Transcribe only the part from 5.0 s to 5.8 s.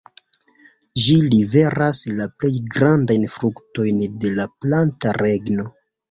regno.